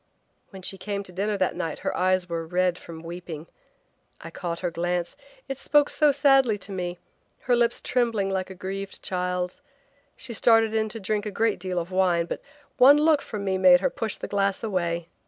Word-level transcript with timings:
When 0.49 0.63
she 0.63 0.79
came 0.79 1.03
to 1.03 1.11
dinner 1.11 1.37
that 1.37 1.55
night 1.55 1.77
her 1.85 1.95
eyes 1.95 2.27
were 2.27 2.47
red 2.47 2.75
from 2.79 3.03
weeping. 3.03 3.45
I 4.19 4.31
caught 4.31 4.61
her 4.61 4.71
glance; 4.71 5.15
it 5.47 5.59
spoke 5.59 5.91
so 5.91 6.11
sadly 6.11 6.57
to 6.57 6.71
me, 6.71 6.97
her 7.41 7.55
lips 7.55 7.83
trembling 7.83 8.31
like 8.31 8.49
a 8.49 8.55
grieved 8.55 9.03
child's. 9.03 9.61
She 10.17 10.33
started 10.33 10.73
in 10.73 10.89
to 10.89 10.99
drink 10.99 11.27
a 11.27 11.29
great 11.29 11.59
deal 11.59 11.77
of 11.77 11.91
wine 11.91 12.25
but 12.25 12.41
one 12.77 12.97
look 12.97 13.21
from 13.21 13.43
me 13.45 13.59
made 13.59 13.81
her 13.81 13.91
push 13.91 14.17
her 14.17 14.27
glass 14.27 14.63
away. 14.63 15.07